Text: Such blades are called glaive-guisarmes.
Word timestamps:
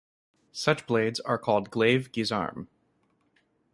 Such 0.55 0.87
blades 0.87 1.19
are 1.19 1.37
called 1.37 1.69
glaive-guisarmes. 1.69 2.65